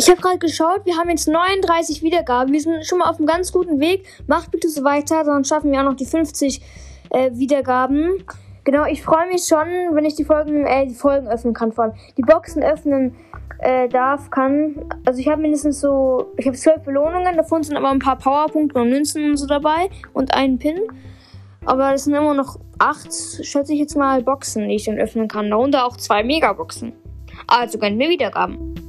Ich 0.00 0.08
habe 0.08 0.18
gerade 0.22 0.38
geschaut, 0.38 0.86
wir 0.86 0.96
haben 0.96 1.10
jetzt 1.10 1.28
39 1.28 2.02
Wiedergaben. 2.02 2.54
Wir 2.54 2.60
sind 2.62 2.86
schon 2.86 3.00
mal 3.00 3.10
auf 3.10 3.18
einem 3.18 3.26
ganz 3.26 3.52
guten 3.52 3.80
Weg. 3.80 4.06
Macht 4.26 4.50
bitte 4.50 4.70
so 4.70 4.82
weiter, 4.82 5.26
sonst 5.26 5.48
schaffen 5.48 5.70
wir 5.70 5.80
auch 5.80 5.84
noch 5.84 5.94
die 5.94 6.06
50 6.06 6.62
äh, 7.10 7.30
Wiedergaben. 7.34 8.24
Genau, 8.64 8.86
ich 8.86 9.02
freue 9.02 9.28
mich 9.28 9.42
schon, 9.44 9.66
wenn 9.92 10.06
ich 10.06 10.14
die 10.14 10.24
Folgen, 10.24 10.64
äh, 10.64 10.86
die 10.86 10.94
Folgen 10.94 11.28
öffnen 11.28 11.52
kann, 11.52 11.72
vor 11.72 11.84
allem. 11.84 11.92
Die 12.16 12.22
Boxen 12.22 12.62
öffnen 12.62 13.14
äh, 13.58 13.90
darf, 13.90 14.30
kann. 14.30 14.86
Also 15.04 15.20
ich 15.20 15.28
habe 15.28 15.42
mindestens 15.42 15.82
so, 15.82 16.32
ich 16.38 16.46
habe 16.46 16.56
zwölf 16.56 16.82
Belohnungen, 16.82 17.36
davon 17.36 17.62
sind 17.62 17.76
aber 17.76 17.90
ein 17.90 17.98
paar 17.98 18.16
Powerpunkte 18.16 18.80
und 18.80 18.88
Münzen 18.88 19.32
und 19.32 19.36
so 19.36 19.46
dabei 19.46 19.90
und 20.14 20.32
einen 20.32 20.58
Pin. 20.58 20.80
Aber 21.66 21.92
es 21.92 22.04
sind 22.04 22.14
immer 22.14 22.32
noch 22.32 22.58
acht, 22.78 23.12
schätze 23.42 23.74
ich 23.74 23.80
jetzt 23.80 23.98
mal, 23.98 24.22
Boxen, 24.22 24.66
die 24.66 24.76
ich 24.76 24.84
dann 24.86 24.96
öffnen 24.96 25.28
kann. 25.28 25.50
Darunter 25.50 25.84
auch 25.84 25.98
zwei 25.98 26.24
Megaboxen. 26.24 26.94
Ah, 27.46 27.60
also 27.60 27.78
gönnt 27.78 27.98
mir 27.98 28.08
Wiedergaben. 28.08 28.79